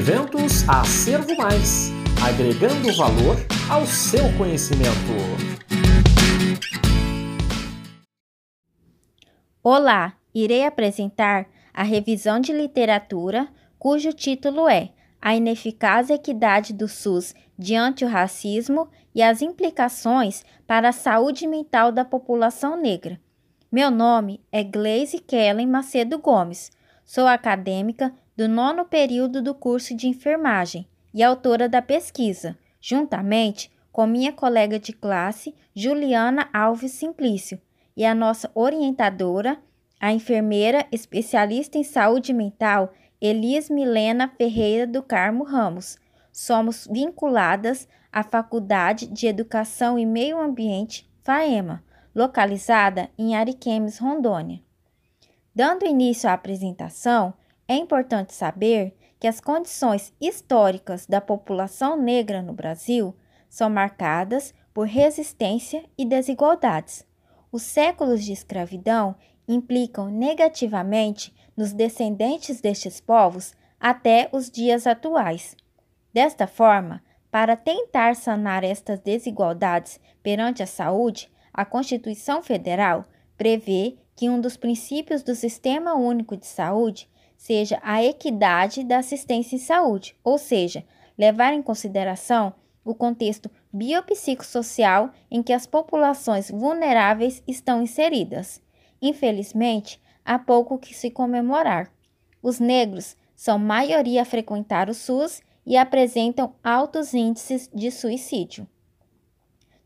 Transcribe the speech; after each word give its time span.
Eventos 0.00 0.66
Acervo 0.66 1.36
Mais 1.36 1.90
agregando 2.26 2.90
valor 2.96 3.36
ao 3.68 3.84
seu 3.84 4.34
conhecimento. 4.38 4.88
Olá, 9.62 10.14
irei 10.34 10.64
apresentar 10.64 11.46
a 11.74 11.82
revisão 11.82 12.40
de 12.40 12.50
literatura 12.50 13.46
cujo 13.78 14.10
título 14.14 14.66
é 14.66 14.88
A 15.20 15.36
Ineficaz 15.36 16.08
Equidade 16.08 16.72
do 16.72 16.88
SUS 16.88 17.34
diante 17.58 18.02
o 18.02 18.08
racismo 18.08 18.88
e 19.14 19.22
as 19.22 19.42
implicações 19.42 20.46
para 20.66 20.88
a 20.88 20.92
saúde 20.92 21.46
mental 21.46 21.92
da 21.92 22.06
população 22.06 22.74
negra. 22.74 23.20
Meu 23.70 23.90
nome 23.90 24.40
é 24.50 24.64
Glaze 24.64 25.18
Kellen 25.18 25.66
Macedo 25.66 26.18
Gomes. 26.18 26.70
Sou 27.12 27.26
acadêmica 27.26 28.14
do 28.36 28.46
nono 28.46 28.84
período 28.84 29.42
do 29.42 29.52
curso 29.52 29.96
de 29.96 30.06
enfermagem 30.06 30.86
e 31.12 31.24
autora 31.24 31.68
da 31.68 31.82
pesquisa, 31.82 32.56
juntamente 32.80 33.68
com 33.90 34.06
minha 34.06 34.32
colega 34.32 34.78
de 34.78 34.92
classe, 34.92 35.52
Juliana 35.74 36.48
Alves 36.52 36.92
Simplício, 36.92 37.60
e 37.96 38.04
a 38.04 38.14
nossa 38.14 38.48
orientadora, 38.54 39.58
a 39.98 40.12
enfermeira 40.12 40.86
especialista 40.92 41.76
em 41.76 41.82
saúde 41.82 42.32
mental, 42.32 42.92
Elis 43.20 43.68
Milena 43.68 44.28
Ferreira 44.38 44.86
do 44.86 45.02
Carmo 45.02 45.42
Ramos. 45.42 45.98
Somos 46.30 46.86
vinculadas 46.88 47.88
à 48.12 48.22
Faculdade 48.22 49.08
de 49.08 49.26
Educação 49.26 49.98
e 49.98 50.06
Meio 50.06 50.40
Ambiente, 50.40 51.10
FAEMA, 51.24 51.82
localizada 52.14 53.10
em 53.18 53.34
Ariquemes, 53.34 53.98
Rondônia. 53.98 54.60
Dando 55.54 55.84
início 55.84 56.28
à 56.28 56.32
apresentação, 56.32 57.34
é 57.66 57.74
importante 57.74 58.34
saber 58.34 58.96
que 59.18 59.26
as 59.26 59.40
condições 59.40 60.12
históricas 60.20 61.06
da 61.06 61.20
população 61.20 62.00
negra 62.00 62.40
no 62.40 62.52
Brasil 62.52 63.14
são 63.48 63.68
marcadas 63.68 64.54
por 64.72 64.86
resistência 64.86 65.84
e 65.98 66.04
desigualdades. 66.04 67.04
Os 67.52 67.62
séculos 67.62 68.24
de 68.24 68.32
escravidão 68.32 69.16
implicam 69.46 70.08
negativamente 70.08 71.34
nos 71.56 71.72
descendentes 71.72 72.60
destes 72.60 73.00
povos 73.00 73.52
até 73.78 74.28
os 74.32 74.48
dias 74.48 74.86
atuais. 74.86 75.56
Desta 76.12 76.46
forma, 76.46 77.02
para 77.30 77.56
tentar 77.56 78.14
sanar 78.16 78.64
estas 78.64 79.00
desigualdades 79.00 80.00
perante 80.22 80.62
a 80.62 80.66
saúde, 80.66 81.30
a 81.52 81.64
Constituição 81.64 82.42
Federal 82.42 83.04
prevê 83.36 83.96
que 84.20 84.28
um 84.28 84.38
dos 84.38 84.54
princípios 84.54 85.22
do 85.22 85.34
Sistema 85.34 85.94
Único 85.94 86.36
de 86.36 86.46
Saúde 86.46 87.08
seja 87.38 87.80
a 87.82 88.04
equidade 88.04 88.84
da 88.84 88.98
assistência 88.98 89.56
em 89.56 89.58
saúde, 89.58 90.14
ou 90.22 90.36
seja, 90.36 90.84
levar 91.16 91.54
em 91.54 91.62
consideração 91.62 92.52
o 92.84 92.94
contexto 92.94 93.50
biopsicossocial 93.72 95.08
em 95.30 95.42
que 95.42 95.54
as 95.54 95.66
populações 95.66 96.50
vulneráveis 96.50 97.42
estão 97.48 97.80
inseridas. 97.80 98.60
Infelizmente, 99.00 99.98
há 100.22 100.38
pouco 100.38 100.76
que 100.76 100.92
se 100.94 101.10
comemorar. 101.10 101.90
Os 102.42 102.60
negros 102.60 103.16
são 103.34 103.58
maioria 103.58 104.20
a 104.20 104.26
frequentar 104.26 104.90
o 104.90 104.94
SUS 104.94 105.40
e 105.64 105.78
apresentam 105.78 106.52
altos 106.62 107.14
índices 107.14 107.70
de 107.72 107.90
suicídio. 107.90 108.68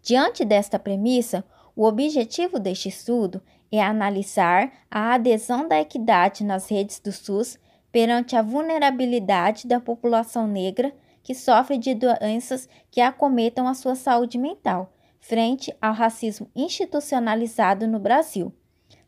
Diante 0.02 0.44
desta 0.44 0.76
premissa, 0.76 1.44
o 1.76 1.84
objetivo 1.84 2.58
deste 2.58 2.88
estudo 2.88 3.40
é 3.76 3.82
analisar 3.82 4.72
a 4.90 5.14
adesão 5.14 5.66
da 5.66 5.80
equidade 5.80 6.44
nas 6.44 6.70
redes 6.70 7.00
do 7.00 7.12
SUS 7.12 7.58
perante 7.90 8.36
a 8.36 8.42
vulnerabilidade 8.42 9.66
da 9.66 9.80
população 9.80 10.46
negra 10.46 10.94
que 11.22 11.34
sofre 11.34 11.78
de 11.78 11.94
doenças 11.94 12.68
que 12.90 13.00
acometam 13.00 13.66
a 13.66 13.74
sua 13.74 13.94
saúde 13.94 14.36
mental, 14.36 14.92
frente 15.20 15.74
ao 15.80 15.94
racismo 15.94 16.50
institucionalizado 16.54 17.86
no 17.86 17.98
Brasil. 17.98 18.52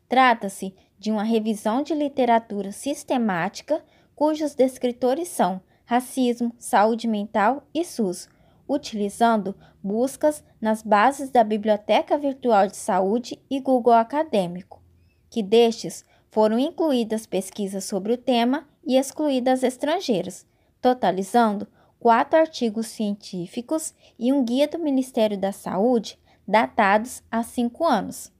Trata-se 0.09 0.73
de 0.97 1.11
uma 1.11 1.23
revisão 1.23 1.83
de 1.83 1.93
literatura 1.93 2.71
sistemática 2.71 3.83
cujos 4.15 4.55
descritores 4.55 5.27
são 5.27 5.61
racismo, 5.85 6.53
saúde 6.57 7.07
mental 7.07 7.63
e 7.73 7.85
SUS, 7.85 8.27
utilizando 8.67 9.55
buscas 9.81 10.43
nas 10.59 10.81
bases 10.81 11.29
da 11.29 11.43
Biblioteca 11.43 12.17
Virtual 12.17 12.67
de 12.67 12.77
Saúde 12.77 13.39
e 13.49 13.59
Google 13.59 13.93
Acadêmico, 13.93 14.81
que 15.29 15.41
destes 15.41 16.03
foram 16.29 16.59
incluídas 16.59 17.25
pesquisas 17.25 17.85
sobre 17.85 18.13
o 18.13 18.17
tema 18.17 18.67
e 18.85 18.97
excluídas 18.97 19.63
estrangeiras, 19.63 20.45
totalizando 20.81 21.67
quatro 21.99 22.39
artigos 22.39 22.87
científicos 22.87 23.93
e 24.19 24.31
um 24.31 24.43
guia 24.43 24.67
do 24.67 24.79
Ministério 24.79 25.37
da 25.37 25.51
Saúde 25.51 26.19
datados 26.47 27.21
há 27.29 27.43
cinco 27.43 27.85
anos. 27.85 28.31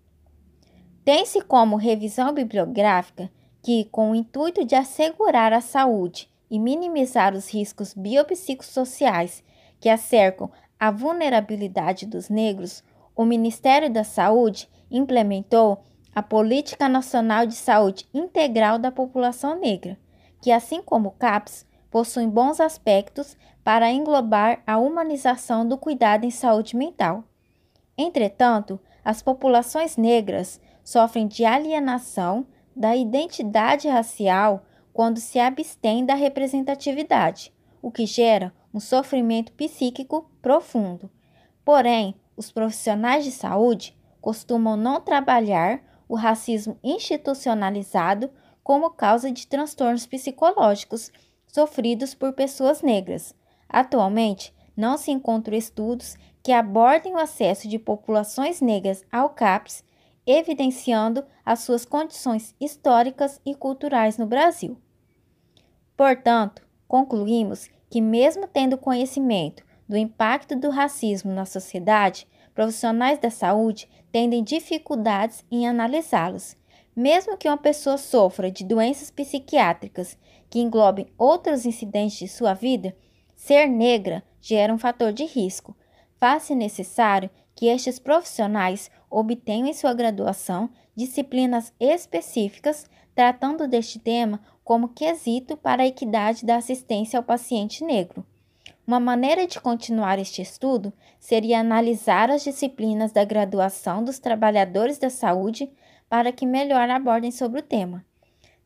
Tem-se 1.04 1.42
como 1.42 1.76
revisão 1.76 2.34
bibliográfica 2.34 3.30
que, 3.62 3.86
com 3.86 4.12
o 4.12 4.16
intuito 4.16 4.64
de 4.64 4.76
assegurar 4.76 5.52
a 5.52 5.62
saúde 5.62 6.30
e 6.50 6.60
minimizar 6.60 7.36
os 7.36 7.52
riscos 7.52 7.94
biopsicossociais 7.94 9.44
que 9.80 9.90
acercam 9.90 10.50
a 10.80 10.92
vulnerabilidade 10.92 12.06
dos 12.06 12.30
negros, 12.30 12.84
o 13.16 13.26
Ministério 13.26 13.90
da 13.90 14.04
Saúde 14.04 14.70
implementou 14.92 15.84
a 16.14 16.22
Política 16.22 16.88
Nacional 16.88 17.46
de 17.46 17.56
Saúde 17.56 18.08
Integral 18.14 18.80
da 18.80 18.92
População 18.92 19.60
Negra, 19.60 19.98
que, 20.42 20.52
assim 20.52 20.82
como 20.82 21.10
o 21.10 21.12
CAPS, 21.12 21.66
possui 21.90 22.28
bons 22.28 22.60
aspectos 22.60 23.36
para 23.64 23.92
englobar 23.92 24.62
a 24.66 24.78
humanização 24.78 25.68
do 25.68 25.78
cuidado 25.78 26.26
em 26.26 26.32
saúde 26.32 26.76
mental. 26.76 27.24
Entretanto, 27.98 28.80
as 29.04 29.22
populações 29.22 29.98
negras 29.98 30.62
sofrem 30.84 31.28
de 31.28 31.44
alienação 31.44 32.46
da 32.76 32.96
identidade 32.96 33.88
racial 33.88 34.64
quando 34.94 35.20
se 35.20 35.40
abstêm 35.40 36.06
da 36.06 36.14
representatividade, 36.14 37.54
o 37.82 37.92
que 37.92 38.06
gera 38.06 38.54
um 38.78 38.80
sofrimento 38.80 39.52
psíquico 39.54 40.30
profundo. 40.40 41.10
Porém, 41.66 42.14
os 42.36 42.52
profissionais 42.52 43.24
de 43.24 43.32
saúde 43.32 43.98
costumam 44.22 44.78
não 44.78 45.02
trabalhar 45.02 45.82
o 46.08 46.16
racismo 46.16 46.78
institucionalizado 46.84 48.30
como 48.64 48.92
causa 48.92 49.32
de 49.32 49.48
transtornos 49.48 50.06
psicológicos 50.06 51.12
sofridos 51.48 52.14
por 52.14 52.34
pessoas 52.34 52.84
negras. 52.84 53.34
Atualmente, 53.68 54.54
não 54.76 54.96
se 54.96 55.10
encontram 55.10 55.58
estudos 55.58 56.16
que 56.44 56.52
abordem 56.52 57.16
o 57.16 57.18
acesso 57.18 57.68
de 57.68 57.80
populações 57.80 58.62
negras 58.62 59.04
ao 59.12 59.32
CAPS, 59.32 59.84
evidenciando 60.24 61.26
as 61.44 61.62
suas 61.62 61.84
condições 61.84 62.54
históricas 62.62 63.42
e 63.44 63.56
culturais 63.56 64.20
no 64.20 64.28
Brasil. 64.28 64.78
Portanto, 65.96 66.62
concluímos 66.88 67.70
que, 67.90 68.02
mesmo 68.02 68.48
tendo 68.48 68.78
conhecimento 68.78 69.64
do 69.88 69.96
impacto 69.96 70.56
do 70.56 70.70
racismo 70.70 71.32
na 71.32 71.46
sociedade, 71.46 72.28
profissionais 72.54 73.20
da 73.20 73.30
saúde 73.30 73.88
têm 74.12 74.44
dificuldades 74.44 75.46
em 75.50 75.68
analisá-los. 75.68 76.56
Mesmo 76.96 77.38
que 77.38 77.48
uma 77.48 77.58
pessoa 77.58 77.98
sofra 77.98 78.50
de 78.50 78.64
doenças 78.64 79.12
psiquiátricas 79.12 80.18
que 80.50 80.60
englobem 80.60 81.08
outros 81.18 81.66
incidentes 81.66 82.18
de 82.18 82.28
sua 82.28 82.54
vida, 82.54 82.96
ser 83.36 83.68
negra 83.68 84.24
gera 84.42 84.74
um 84.74 84.78
fator 84.78 85.14
de 85.14 85.26
risco. 85.26 85.76
Faz-se 86.20 86.56
necessário 86.56 87.30
que 87.56 87.68
estes 87.68 88.00
profissionais 88.00 88.90
obtenham 89.10 89.68
em 89.68 89.74
sua 89.74 89.94
graduação 89.94 90.70
disciplinas 90.96 91.72
específicas 91.80 92.90
tratando 93.14 93.68
deste 93.68 94.00
tema 94.00 94.42
como 94.68 94.90
quesito 94.90 95.56
para 95.56 95.84
a 95.84 95.88
equidade 95.88 96.46
da 96.46 96.58
assistência 96.58 97.18
ao 97.18 97.24
paciente 97.24 97.86
negro. 97.86 98.26
Uma 98.86 99.00
maneira 99.00 99.48
de 99.48 99.62
continuar 99.62 100.20
este 100.20 100.42
estudo 100.42 100.92
seria 101.22 101.62
analisar 101.62 102.30
as 102.30 102.44
disciplinas 102.44 103.14
da 103.14 103.24
graduação 103.24 104.04
dos 104.04 104.20
trabalhadores 104.20 104.98
da 104.98 105.10
saúde 105.10 105.72
para 106.10 106.34
que 106.34 106.46
melhor 106.46 106.90
abordem 106.90 107.32
sobre 107.32 107.62
o 107.62 107.64
tema. 107.64 108.04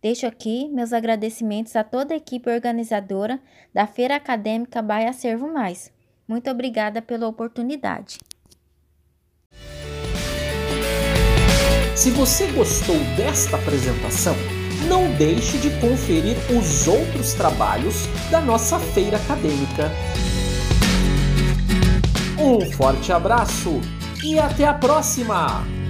Deixo 0.01 0.25
aqui 0.25 0.67
meus 0.69 0.91
agradecimentos 0.91 1.75
a 1.75 1.83
toda 1.83 2.15
a 2.15 2.17
equipe 2.17 2.49
organizadora 2.49 3.39
da 3.71 3.85
Feira 3.85 4.15
Acadêmica 4.15 4.81
Baia 4.81 5.13
Servo 5.13 5.53
Mais. 5.53 5.93
Muito 6.27 6.49
obrigada 6.49 6.99
pela 6.99 7.27
oportunidade. 7.27 8.17
Se 11.95 12.09
você 12.09 12.47
gostou 12.53 12.97
desta 13.15 13.55
apresentação, 13.55 14.33
não 14.87 15.11
deixe 15.13 15.57
de 15.57 15.69
conferir 15.79 16.37
os 16.49 16.87
outros 16.87 17.33
trabalhos 17.33 18.07
da 18.29 18.41
nossa 18.41 18.79
feira 18.79 19.17
acadêmica. 19.17 19.91
Um 22.37 22.71
forte 22.71 23.11
abraço 23.11 23.79
e 24.23 24.39
até 24.39 24.65
a 24.65 24.73
próxima! 24.73 25.80